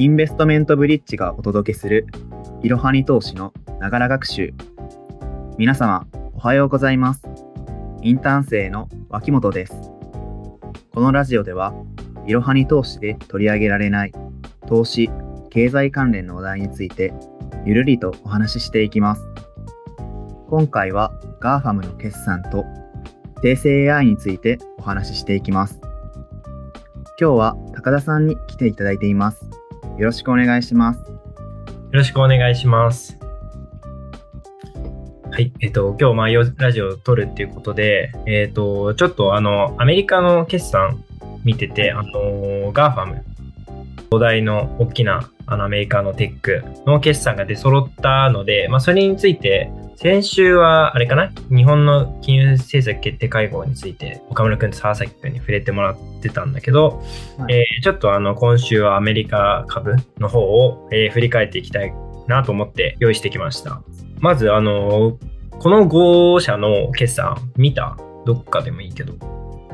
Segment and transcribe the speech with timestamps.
[0.00, 2.06] インベストメントブリッジがお届けする
[2.62, 4.54] いろはに投資のながら学習。
[5.58, 7.28] 皆様、おはようございます。
[8.00, 9.74] インターン生の脇本です。
[10.94, 11.74] このラジオでは、
[12.26, 14.12] いろはに投資で取り上げられない
[14.66, 15.10] 投資、
[15.50, 17.12] 経済関連の話題について、
[17.66, 19.28] ゆるりとお話ししていきます。
[20.48, 21.12] 今回は
[21.42, 22.64] GAFAM の決算と
[23.42, 25.78] 生成 AI についてお話ししていきます。
[27.20, 29.59] 今日は高田さんに来ていただいています。
[30.00, 31.00] よろしくお願いします。
[31.00, 31.04] よ
[31.90, 33.18] ろしくお願いします。
[35.30, 35.52] はい。
[35.60, 41.04] えっと、今日、まあ、よラジオを撮るっていうことで、えっと、ちょっと、あの、アメリカの決算
[41.44, 43.20] 見てて、あの、GAFAM、
[44.08, 51.30] 土台の大きな、あの、アメリカのテックの決算が出揃ったので、まあ、それについて、先週は、あれかな？
[51.54, 57.02] 日本の金融政策決定会合について、岡村くんと沢崎くんに触れてもらってたんだけど、
[57.36, 61.92] はいえーちょっとあの、今週はアメリカ株の方を、えー振り返っていきたい
[62.28, 63.82] なと思って用意してきました。
[64.20, 65.18] まず、あの、
[65.58, 67.98] この5社の決算見た？
[68.24, 69.12] どっかでもいいけど。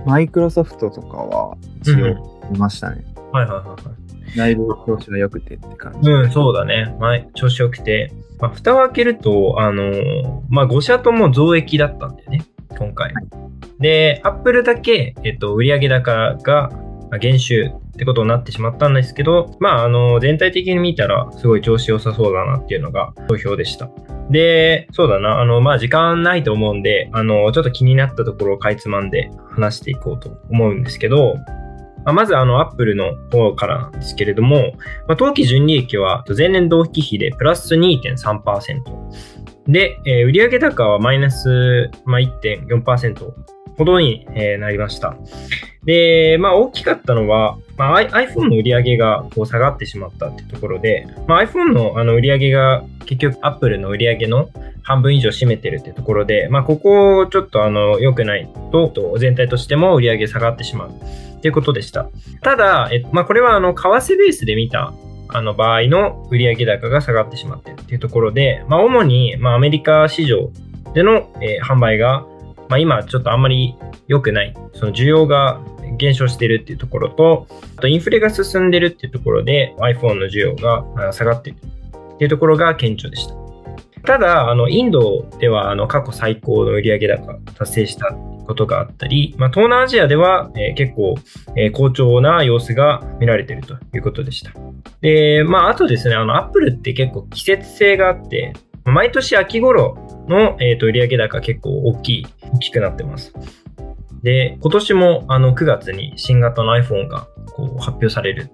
[0.07, 3.05] マイクロソフトとかは一応見ましたね。
[3.31, 4.06] はいはいはいはい。
[4.37, 6.11] だいぶ調子が良くてって感じ。
[6.11, 6.95] うん、そうだね。
[6.99, 8.13] 前、調子良くて。
[8.39, 12.45] まあ、蓋を開けると、あのーまあ、5社とも増益だったんだよね、
[12.77, 13.13] 今回。
[13.15, 13.47] はい
[13.79, 16.71] で、アップルだけ、えっと、売上高が
[17.11, 23.91] まあ減収ってことになってしまったんですけど、まあ、あの全体的に見たら、すごい調子良さそうだなっていうのが投票でした。
[24.31, 31.37] で、そうだな、あの、まあ、時間ないと思うんで、あの、ちょっと気になったところをかいつまんで話していこうと思うんですけど、
[32.07, 34.75] まあまずあの、アップルの方からなんですけれども、
[35.09, 38.83] まあ、当期純利益は前年同期比でプラス2.3%。
[39.67, 43.33] で、えー売上高はマイナス、まあ、1.4%
[43.77, 45.17] ほどに、えーなりました。
[45.85, 54.49] で、まあ、大きかったのは、まあ、iPhone の売り上げがこう下がってしまったってところで、まあ、iPhone のあの売り上げが結局 Apple の売り上げの
[54.83, 60.93] 半分以上占めてるってところで、まあ、ここちょっとあの良くないと、と全体としても売り上げ下がってしまう
[61.37, 62.09] っていうことでした。
[62.43, 64.93] ただ、えまあ、これはあの為替ベースで見た
[65.29, 70.51] あの場合の売上高が下がってしまっているっていうところで、まあ、主に、まあ、アメリカ市場
[70.95, 72.25] での、えー販売が、
[72.69, 73.77] まあ、今ちょっとあんまり
[74.09, 75.61] 良くない、その需要が
[75.97, 81.59] 減少しているっていうところと、あとインフレが進んでるっていうところで iPhone の需要が下がっている
[82.15, 83.35] っていうところが顕著でした。
[84.07, 88.15] ただ、あの、インドでは、あの、過去最高の売上高達成した
[88.47, 91.15] ことがあったり、まあ、東南アジアでは、えー結構、
[91.57, 94.53] えー好調な様子が見られているということでした。
[95.01, 98.53] で、まあ、あとですね、あの、アップルって結構季節性があって、
[98.85, 99.99] 毎年秋頃
[100.29, 103.35] の、えー、と売上高結構大きい、大きくなってます。
[104.23, 108.51] で、今年もあの9月に新型の iPhone がこう発表される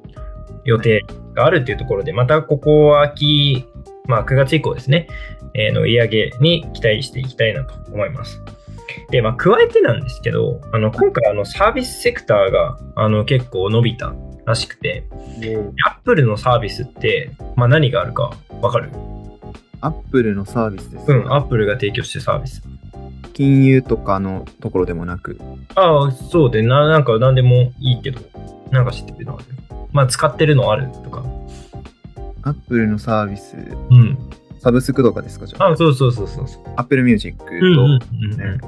[0.65, 1.05] 予定
[1.35, 3.67] があるっていうところで、またここは秋、
[4.07, 5.07] まあ9月以降ですね、
[5.55, 8.43] えーの売上に期待していきたいなと思います。
[9.11, 15.05] で、まあ、加えてなんですけど、あの、今回、あの、サービスセクターが、あの、結構伸びたらしくて、
[15.87, 18.91] アップルのサービスって、まあ、何があるかわかる？
[19.81, 22.63] アップルのサービスですか、うん、アップルが提供してるサービス。
[23.33, 25.39] 金融とかのところでもなく、
[25.75, 28.21] ああ、そうで、な、なんか何でもいいけど、
[28.71, 29.45] なんか知ってるのある。
[29.91, 31.25] まあ、使ってるのあるとか。
[32.43, 33.57] アップルのサービス、
[33.91, 34.19] うん。
[34.63, 35.71] サブスクとかですかじゃあ？
[35.73, 36.63] あそうそうそうそうそう。
[36.77, 38.61] Apple Music と、うんうんうんうん。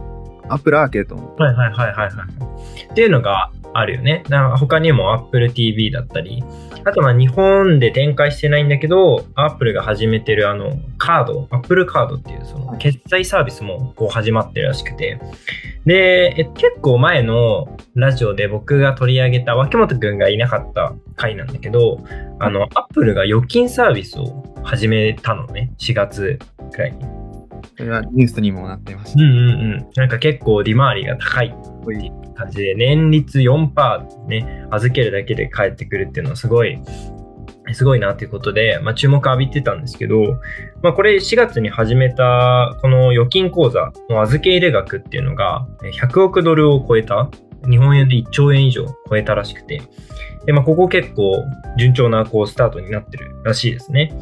[0.49, 1.35] Apple Arcade も。
[1.37, 2.93] はいはいはいはいはい。
[2.93, 4.25] っていうのがあるよね。
[4.29, 6.43] だから他にも Apple TV だったり、
[6.85, 15.21] あとまあ日本で展開してないんだけど、Apple が始めてるあのカード、Apple カードっていうその決済サービスもこう始まってるらしくて。
[15.87, 22.05] で、え結構前のラジオで僕が取り上げた脇本くんがいなかった回なんだけど、
[22.41, 25.73] あの Apple が預金サービスを始めたのね。
[25.79, 26.39] 4月
[26.73, 27.05] くらいに。
[27.77, 29.23] それはニュースにもなっていました。
[29.23, 29.87] うんうんうん。
[29.95, 36.81] なんか結構利回りが高いっていう感じで、年率4%ね、預けるだけで返ってくるっていうのはすごい、
[37.73, 40.41] すごいなっていうことで、まあ注目浴びてたんですけど、
[40.83, 47.31] まあこれ4月に始めたこの預金口座の預け入れ額っていうのがえ100億ドルを超えた、
[47.69, 49.83] 日本円で1兆円以上超えたらしくて、
[50.47, 51.43] で、まあここ結構
[51.79, 54.13] 順調なこうスタートになってるらしいですね。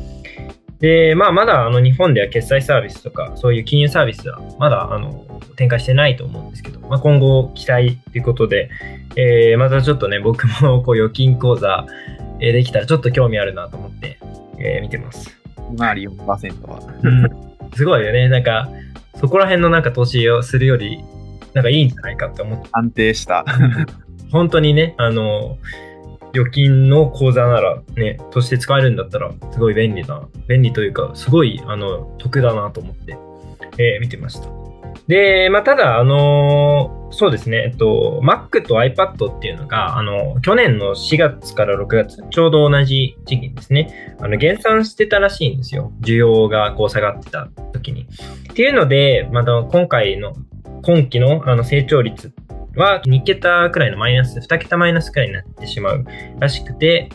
[0.82, 5.24] で、まあ、まだあの日本では決済サービスとか、そういう金融サービスはまだあの
[5.56, 8.68] 展開してないと思うんですけど、まあ、今後期待ということで、
[9.14, 11.86] えーまたちょっとね、僕もこう預金口座、
[12.40, 14.18] えーできたらちょっと興味あるなと思って、
[14.58, 15.38] えー見てます。
[15.70, 16.80] 利回り4%は。
[17.02, 17.30] うん、
[17.76, 18.28] すごいよね。
[18.28, 18.68] なんか、
[19.20, 20.98] そこら辺のなんか投資をするより、
[21.54, 23.44] なんかいいんじゃないかって思って、安定した。
[24.30, 25.58] 本当にね、あの、
[26.34, 33.16] 預金の口座ならね、として使えるんだったら、すごい便利な、便利というか、すごい、あの、得だなと思って、
[33.78, 34.48] えー、見てました。
[35.08, 45.92] で、まあ、ただ、あのー、そうですね、えっと、Mac と iPad っていうのが、あの、去年の4月から6月、ちょうど同じ時期にですね、あの、減産してたらしいんですよ。
[46.00, 48.06] 需要がこう下がってた時に。
[48.50, 50.32] っていうので、また今回の、
[50.82, 52.32] 今期のあの成長率
[52.76, 56.04] は2桁くらいのマイナス、2桁マイナスくらいになってしまう
[56.38, 57.08] らしくて、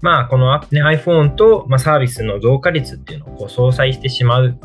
[0.00, 4.58] まあ、この、ね、iPhone と、まあ、サービスの増加率っていうのをこう相殺してしまう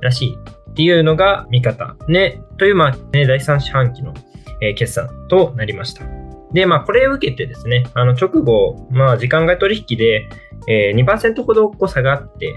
[0.00, 0.36] らしい
[0.70, 1.96] っていうのが見方。
[2.08, 4.14] ね、という、まあ、ね、第3四半期の、
[4.60, 6.04] え、決算となりました。
[6.52, 10.28] で、まあ、これを受けてですね、あの、直後、まあ、時間外取引で、
[10.68, 12.54] えー、2%ほどこう下がって、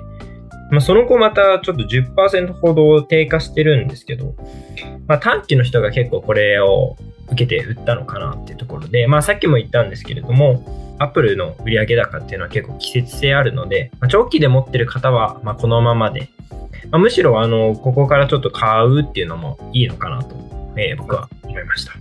[0.71, 4.35] まあ、その後またちょっと10%ほど低下してるんですけど、
[5.07, 6.97] まあ、短期の人が結構これを
[7.27, 10.63] 受けて売ったのかなっていうところで、まあ、さっきも言ったんですけれども、
[10.99, 16.29] アップルの売上高っていうのは結構季節性あるので、まあ、長期で持ってる方はまこのままで、
[16.89, 20.35] まあ、むしろあのここからちょっと買うっていうのもいいのかなと、
[20.77, 21.93] えー、僕は思いました。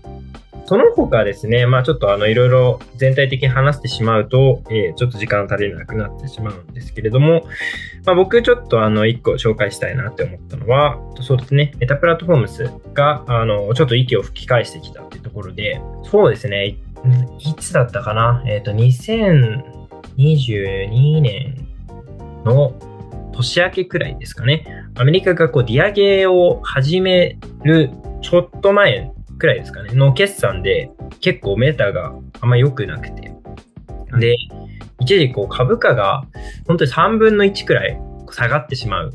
[0.66, 7.44] その他ですね、まあちょっとあのいろいろ全体的に話してしまうと、えー、ちょっと時間足りなくなってしまうんですけれども、
[8.06, 16.78] まあ、僕ちょっとあの一個紹介したいなって思ったのは、そうですね、メタプラットフォームスがあのちょっと息を吹き返してきたっていうところで、そうですね、い
[17.58, 21.68] つだったかな、えっ、ー、と2022年
[22.44, 22.72] の
[23.32, 24.66] 年明けくらいですかね。
[24.94, 27.90] アメリカがこう、利上げを始める
[28.22, 30.90] ちょっと前くらいですかね、の決算で
[31.20, 33.32] 結構メーターがあんま良くなくて。
[34.18, 34.36] で、
[35.00, 36.24] 一時こう株価が
[36.66, 38.00] 本当に3分の1くらい
[38.30, 39.12] 下がってしまう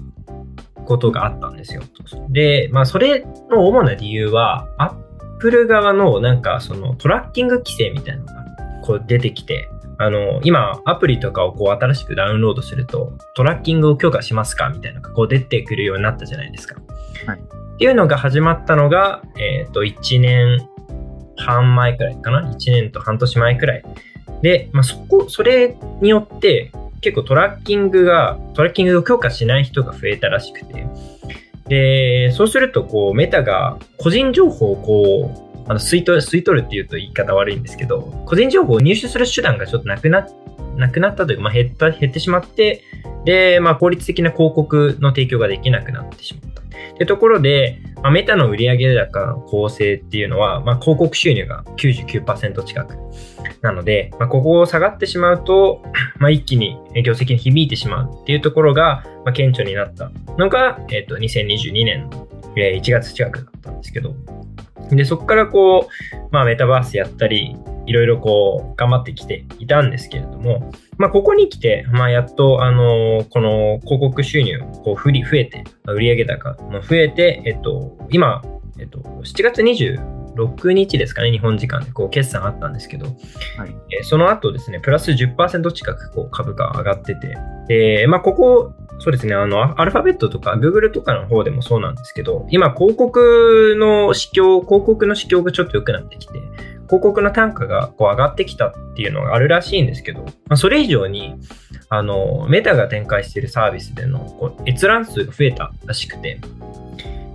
[0.86, 1.84] ことがあったんですよ。
[2.30, 4.94] で、まあそれの主な理由は、アッ
[5.40, 8.46] プル側のなんかそのトラッキング規制みたいなのが
[8.84, 9.70] こう出てきて、
[10.02, 16.76] あの、今、アプリとかをこう新しくダウンロードすると、トラッキングを許可しますかみたいなのがこう出てくるようになったじゃないですか。
[17.26, 17.42] はい。
[17.80, 20.68] っていうのが始まったのが、えっ、ー、と、1年
[21.38, 23.84] 半前くらいかな ?1 年と半年前くらい。
[24.42, 30.88] で、まあ、そこ、それによって、結構トラッキングが、トラッキングを強化しない人が増えたらしくて、
[31.70, 35.32] で、そうすると、こう、メタが個人情報をこ
[35.66, 40.28] う、あの吸い取る、吸い取るっていうと言い方悪いんですけど、個人情報を入手する手段がちょっとなくなっ、
[40.80, 42.84] なくなったというか、まあ、減った、減ってしまって、
[43.26, 46.60] で、まあ、効率的な広告の提供ができなくなってしまった。
[46.62, 52.96] ってところで、まあ、メタの売上高の構成っていうのは、まあ、広告収入が99%近く
[53.62, 55.82] なので、まあ、ここを下がってしまうと、
[56.18, 64.14] まあ、一気に業績に響いてしまうっていうところが、まあ、顕著になったのが、えっ、ー、と、2022年の1月近くだったんですけど、
[64.92, 67.56] で、そこからこう、まあメタバースやったり、
[67.90, 78.44] いろいろこう、頑張ってきていたんですけれども、まあここに来て、まあやっと、あの、この広告収入、こう、ふり、増えて、売上高も増えて、えっと、今、
[78.78, 83.16] えっと、7月26日ですかね、日本時間でこう決算あったんですけど、はい。
[83.92, 87.38] えー、その後ですね、プラス10%近くこう株価上がってて、
[87.70, 96.42] えーまあ、ここそうですね、あの、アルファベットとか Google とかの方でもそうなんですけど、今広告の市況、広告の市況がちょっと良くなってきて、
[96.90, 101.36] 広告の単価がこう上がってきたっていうのがあるらしいんですけど、まあ、それ以上に、
[101.90, 106.42] あの、メタが展開しているサービスでのこう閲覧数が増えたらしくて、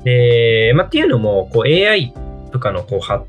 [0.05, 2.13] で、まあ、っていうのも、こう AI
[2.53, 3.25] とかのこう発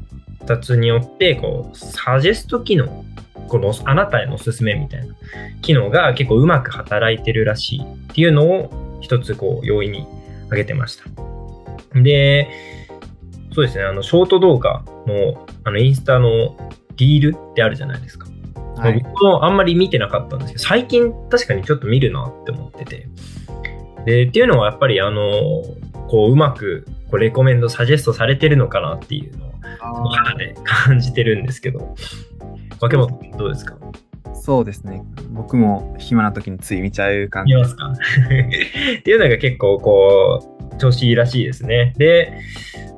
[0.45, 3.05] 達によって、こう、サジェスト機能
[3.47, 5.15] このあなたへのおすすめみたいな
[5.61, 10.07] 機能が結構うまく働いてるらしいっていうのを一つこう要因に
[10.45, 11.03] 挙げてました。
[12.01, 12.49] で、
[13.53, 16.55] そうですね、あの、ショート動画の、あの、インスタの
[16.95, 18.27] リールってあるじゃないですか。
[18.77, 23.07] はい、僕もあんまり見てなかったんですけど、最近確かにちょっと見るなって思ってて。
[24.05, 25.21] で、っていうのはやっぱりあの、
[26.07, 31.95] こう、うまく、こう、レコメンド、サジェストされてるのかなっていうのを、肌で感じてるんですけど、
[32.79, 33.77] 若本どうですか？
[34.35, 35.03] そうですね。
[35.31, 37.53] 僕も暇な時につい見ちゃう感じ。
[37.55, 37.87] 見ますか？
[38.99, 41.93] っていうのが結構こう、調子いいらしいですね。
[41.97, 42.33] で、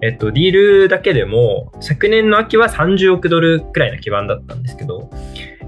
[0.02, 5.10] えっと、ディールだけでも、昨年の秋は30億ドルくらいの基盤だったんですけど、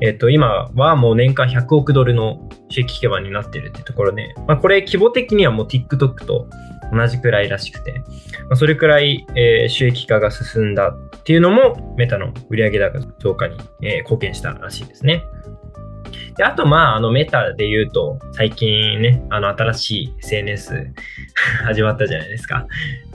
[0.02, 6.48] えっと、今はもう年間100億ドルの収益基盤になってるっていうところで、まあ、これ規模的にはもう TikTok と
[6.94, 8.00] 同じくらいらしくて、
[8.48, 15.24] まあ、それくらい、えー、収益化が進んだっていうのもメタの売上高増加に、えー、貢献したらしいですね。
[16.40, 20.88] であと、まあ、あのメタで言うと、最近ね、あの新しい SNS
[21.68, 22.66] 始まったじゃないですか。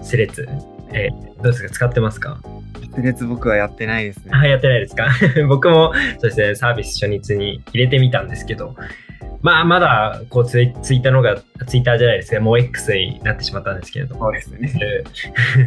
[0.02, 0.46] スレッズ。
[0.92, 1.70] えー、どうですか？
[1.70, 2.38] 使ってますか？
[2.94, 4.30] スレッズ僕はやってないですね。
[4.34, 5.08] あ、やってないですか？
[5.48, 8.76] 僕もそうですね、サービス初日に入れてみたんですけど、
[9.44, 11.36] まあ、まだ、こうツイ、ツイッターのが、
[11.66, 15.04] ツイッターじゃないですけど、もう X になってしまったんですけれども、そうですね。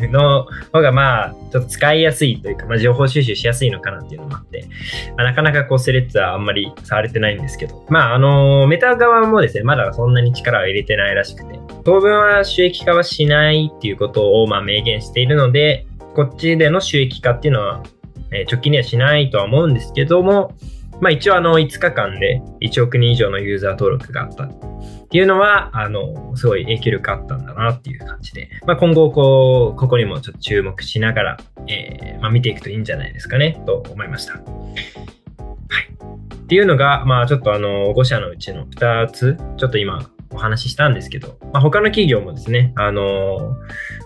[0.09, 4.67] の方が、まあ、ちょっと使いやすいというか、まあ、情報収集しやすいのかなっていうのもあって、
[5.15, 17.83] まあ、なかなかこう、スレッズはあんまり触れてないんですけど、まあ、あの、メタ側もですね、まだそんなに力を入れてないらしくて、当分は収益化はしないっていうことを、まあ、明言しているので、こっちでの収益化っていうのは、
[18.31, 20.55] えー直近にはしないとは思うんですけども、
[21.01, 31.37] まあ一応あの5日間で1億人以上のユーザー登録があったっていうのは、あの、すごい影響力あったんだなっていう感じで、まあ今後こう、ここにもちょっと注目しながら、
[31.67, 34.33] えーまあ見ていくといいんじゃないですかね、と思いました。
[34.33, 36.35] はい。
[36.35, 43.55] っていうのが、まあちょっとあの、5社のうちの2つ、ちょっと今お話ししたんですけど、まあ、他の企業もですね、あの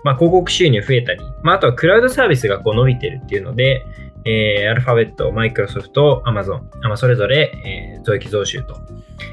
[0.04, 3.84] まあ、広告収入増えたり、まあ、あとはクラウドサービスがこう伸びてるっていうので、
[4.24, 7.52] えー、アルファベット、マイクロソフト、アマゾン、まあ、それぞれ、
[7.96, 8.76] えー、増益増収と、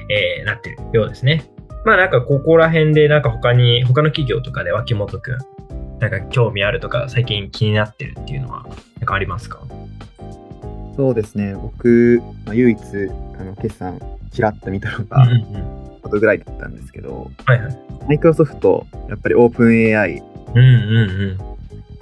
[0.09, 1.43] えーなってるようですね。
[1.85, 5.37] まあなんかここら辺でなんか他に、他の企業とかで脇本くん、
[5.99, 8.65] なんか興味あるとか最近気になってるっていうのは、
[8.97, 9.61] なんかありますか？
[10.95, 11.55] そうですね。
[11.55, 12.79] 僕、まあ、唯一、
[13.39, 13.99] あの、決算、
[14.31, 17.77] ちらっと見たのが、うんうんことぐらいだったんですけど、はいはい。
[18.07, 20.23] マイクロソフト、やっぱりオープン AI
[20.55, 21.37] うんう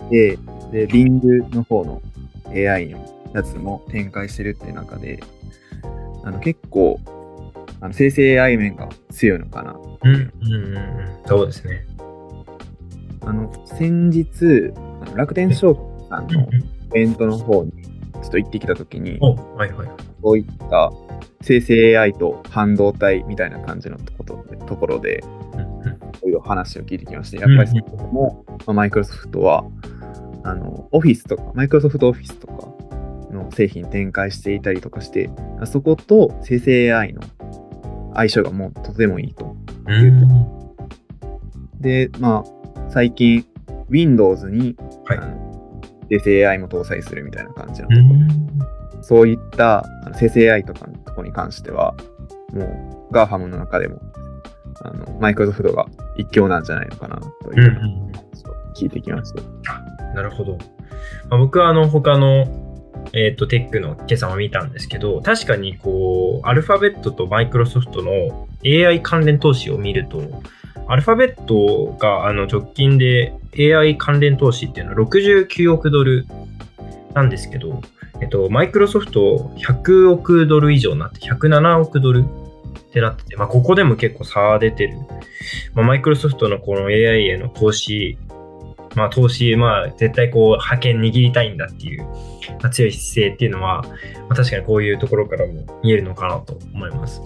[0.06, 0.38] んで、
[0.72, 2.00] で、Bing の方の
[2.54, 5.20] AI のやつも展開してるっていう中で、
[6.24, 7.00] あの結構、
[7.80, 9.76] あの生成 AI 面が強いのかな。
[10.04, 10.14] うん。
[10.14, 10.32] うん。
[11.26, 11.86] そうですね。
[13.22, 16.48] あの、先日、あの楽天証券さんのイ
[16.92, 19.88] ベントの方にちょっと行ってきたときに、おはいはい。
[20.22, 20.92] こういった
[21.42, 25.24] 生成 AI と半導体みたいな感じのことでところで、
[26.20, 29.64] いろいろ話を聞いてきまして、やっぱりそこも、まあマイクロソフトは、
[30.48, 32.54] あの、オフィスとか、マイクロソフトオフィスとか
[33.34, 35.30] の製品展開していたりとかして、
[35.66, 37.22] そこと生成 AI の
[38.14, 39.56] 相性がもうとてもいいと。
[39.86, 40.48] うん
[41.80, 43.46] で、まあ、最近、
[43.90, 44.76] Windows に、
[45.06, 45.48] はいあの
[46.10, 51.96] 生成 AI も搭載するみたいな感じのうところ、んそういったあの生成 AI とかのところに関しては、
[52.54, 54.02] もう GAFAM の中でも、
[54.84, 55.86] あの、マイクロソフトが
[56.16, 59.42] 一強なんじゃないのかな、という話を聞いてきました。
[60.18, 60.58] なるほど。
[61.30, 62.48] まあ、僕はあの他の、
[63.14, 70.42] えー、とテックの今朝も見たんですけど、確かにこう、アルファベットとマイクロソフトの AI 関連投資を見ると、
[70.88, 76.26] アルファベットがあの直近で AI 関連投資っていうのは69億ドル
[77.14, 77.80] なんですけど、
[78.20, 84.98] えっと、マイクロソフト100億ドル以上になって107億ドルってなってて、まあ、ここでも結構差が出てる。
[85.76, 88.18] まあ、マイクロソフトのこの AI への投資
[88.98, 93.90] まあ、投資、まあ、絶対こう、派遣握りたいんだっていう、まあ、強い姿勢っていうのは、ま
[94.32, 97.22] あ、確かにこういうところからも見えるのかなと思います。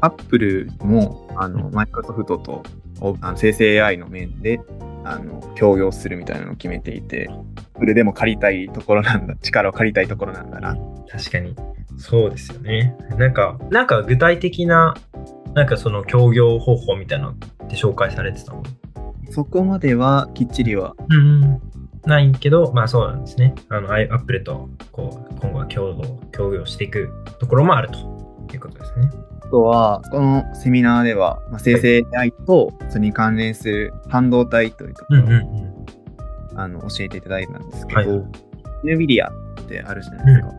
[0.00, 2.62] アップルも、あの、マイクロソフトと
[3.02, 4.60] おあの生成 AI の面で、
[5.04, 10.76] あの、協業するみたいなのを決めていて、アップルでも借りたいところなんだ、力を借りたいところなんだな。
[11.10, 11.54] 確かに。
[11.98, 12.96] そうですよね。
[13.18, 14.94] なんか、なんか具体的な、
[15.54, 17.36] なんかその協業方法みたいなのっ
[17.68, 18.62] て紹介されてたの？
[19.30, 21.60] そこまではきっちりは、うん。
[22.06, 23.54] ないけど、まあそうなんですね。
[23.68, 27.98] あの、アイアップルと、こう、今後は共同、協業していくところもあると
[28.52, 29.10] いうことですね。
[29.42, 35.70] あとは、このセミナーでは、まあ、生成 AI とそれに関連する半導体というところを、ん。
[36.56, 38.26] あの教えていただいたんですけはいど、
[38.84, 39.28] NVIDIA
[39.62, 40.54] ってあるじゃないですか。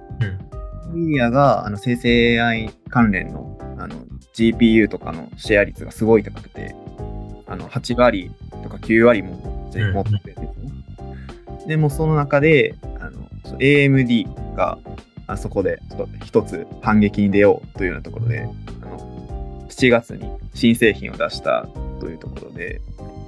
[0.93, 1.05] うん。
[1.05, 3.95] NVIDIA があの生成 AI 関連のあの
[4.33, 6.75] GPU とかのシェア率がすごい高くて、
[7.47, 8.31] あの8割
[8.62, 10.72] とか9割もうん持ってるんですね。
[11.68, 13.27] でもその中であの
[13.60, 14.77] AMD が
[15.27, 21.68] あそこでちょっと一つ反撃に出ようというようなところで、あの7月に新製品を出した
[22.00, 22.82] というところで、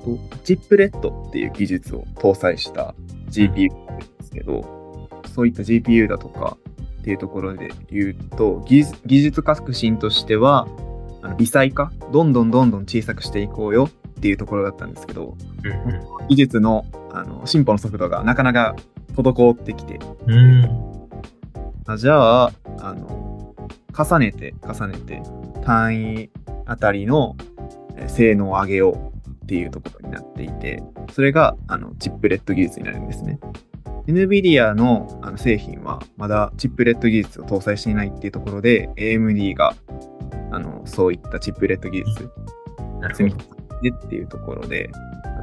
[0.04, 2.94] とチップレットっていう技術を搭載した
[3.30, 6.58] GPU なんですけど、そういった GPU だとか
[7.00, 10.68] っていうところで言うと、技術技術革新としては、
[11.22, 13.90] あの微細化、どんどんどんどん小さくしていこうよ
[14.24, 16.28] っていうところだったんですけど、うん。
[16.30, 18.74] 技術のあの進歩の速度がなかなか
[19.16, 20.34] 滞ってきて、うん。
[20.34, 21.10] うん。
[21.88, 23.54] あじゃあ、あの、
[23.94, 25.22] 重ねて重ねて
[25.66, 26.30] 単位
[26.66, 27.36] あたりの
[27.98, 33.40] えー性能を上げようっていうところになっていて、それがあのチップレット技術になるんですね。
[34.08, 39.76] NVIDIA のあの製品はまだチップレット技術を搭載していないっていうところで、AMD が
[40.52, 42.32] あのそういったチップレット技術
[43.12, 43.32] 積み。
[43.32, 43.53] 重
[43.84, 44.90] ねてっていうところで、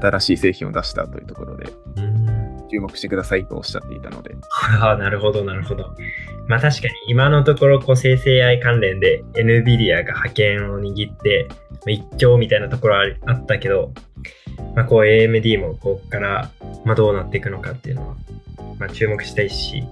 [0.01, 4.37] 新しい製品を出したというところで、うん注目してくださいとおっしゃっていたので。
[4.81, 5.91] ああ、なるほど、なるほど。
[6.47, 11.49] まあ確かに今のところこう生成 AI 関連で NVIDIA が覇権を握って
[11.87, 13.93] 一強みたいなところはあったけど、
[14.75, 16.51] まあ、こう AMD もここから、
[16.85, 18.17] まあ、どうなっていくのかっていうのは、
[18.79, 19.85] まあ、注目したいし、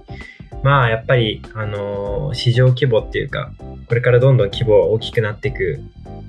[0.63, 3.51] まあやっぱり、あのー、市場規模っていうか、
[3.87, 5.79] これからどんどん規模が大きくなっていく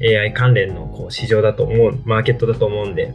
[0.03, 3.15] AI 関連のこう市場だと思う、マーケットだと思うんで、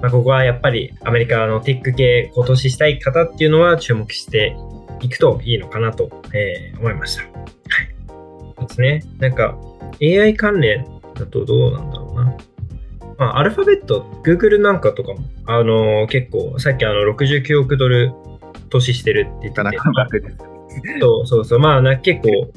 [0.00, 4.56] まあ、ここはやっぱりアメリカのテック系、今年したい方っていうのは注目して
[5.00, 7.22] いくといいのかなと、えー、思いました。
[7.22, 7.94] はい。
[8.08, 9.04] そうですね。
[9.18, 9.56] なんか
[10.02, 12.36] AI 関連だとどうなんだろうな。
[13.18, 18.12] まあ、アルファベット、Google なんかとかも、あのー、結構、さっきあの69億ドル
[18.70, 20.34] 投資してるって言ってて。
[21.00, 21.58] そうそうそう。
[21.58, 22.52] まあな、結構、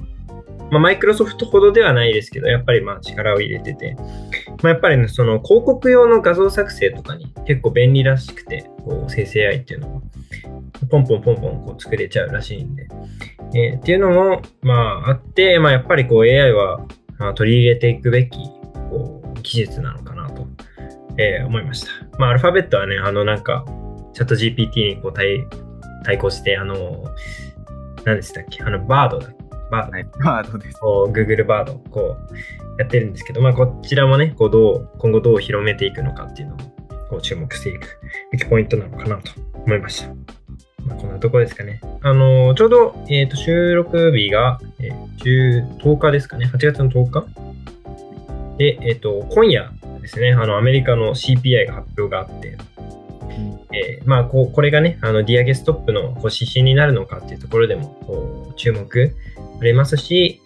[0.76, 3.96] まあ、マイクロソフトほどではないですけど、やっぱりまあ力を入れてて、
[4.62, 10.02] まあ、やっぱりね、その広告用の画像作成とかに結構便利らしくて、こう生成 AI っていうのは、
[10.90, 12.88] ポンポンポンポンこう作れちゃうらしいんで、
[13.54, 14.74] えー、っていうのも、ま
[15.06, 16.86] ああって、まあやっぱりこう AI は
[17.36, 18.38] 取り入れていくべき
[18.90, 20.46] こう技術なのかなと、
[21.18, 21.88] えー、思いました。
[22.20, 23.66] まあアルファベットはね、あのなんか、
[24.14, 25.46] チャット GPT にこう対
[26.04, 27.06] 対抗して、あの、
[28.04, 28.64] 何でしたっけ？
[28.64, 29.35] あの、バードだっ
[29.72, 30.80] バード、バードです。
[30.80, 36.76] こう Google バードこうやってるんですけど、まあ、こちらもね、こうどう今後どう広めていくのかっていうのも
[37.10, 38.00] こう注目していく
[38.50, 39.32] ポイントなのかなと
[39.66, 40.10] 思いました。
[40.86, 41.82] まあ、こんなところですかね。
[42.02, 46.46] あのー、ちょうど、えーと、収録日が、えー、10, 日ですかね。
[46.54, 47.26] 8月の10日？
[48.58, 52.58] で、えっ、ー、と、今夜ですね、あの、アメリカの CPI が発表があって、
[53.76, 59.16] えー、まあ、こう、これがね、あの、ディアゲストップのこう指針になるのかっていうところでも、注目
[59.60, 60.42] ありますし、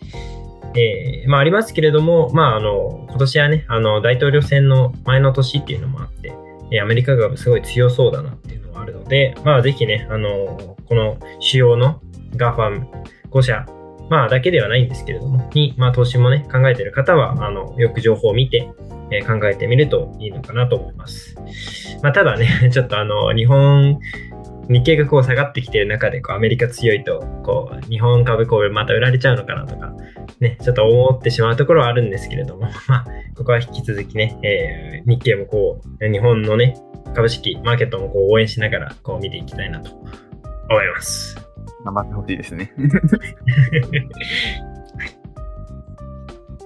[0.75, 12.01] えー、まあ、ありますけれども、まあ、あの、今年はね、あの、大統領選の前の年っていうのもあって、アメリカがすごい強そうだなっていうのがあるので、まあ、ぜひね、あの、この主要の
[12.35, 12.85] GAFAM
[13.31, 13.65] 5社、
[14.09, 18.69] まあ、だけではないんですけれども、に、まあ、投資もね、考えている方は、あの、よく情報を見て、
[19.11, 21.35] え、考えてみるといいのかなと思います。
[22.03, 23.99] まあ、ただね、 ちょっとあの、日本
[24.69, 29.93] 日経がこう下がってきてる中でこうアメリカ強いとこう日本株こうまた売られちゃうのかなとか
[30.39, 36.77] ねちょっと思ってしまうところはあるんですけれども まあここは引き続きね、えー、日経もこう日本のね
[37.15, 39.91] 株式マーケットもこう応援しながらこう見ていきたいなと
[40.69, 41.48] 思います
[41.83, 42.73] 頑張ってほしいですね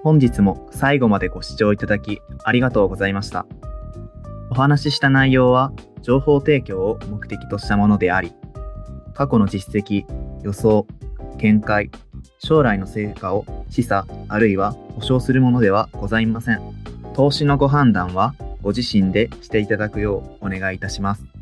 [0.03, 3.45] 本日も最後までご視聴いただきありがとうございました
[4.49, 5.71] お話しした内容は
[6.03, 8.33] 情報提供を目的としたものであり、
[9.15, 10.05] 過去の実績、
[10.43, 10.85] 予想、
[11.39, 11.89] 見解、
[12.37, 16.61] 将来の成果を示唆あるいは保証するものではございません。
[17.15, 21.32] 投資のご判断はご自身でしていただくようお願いいたします。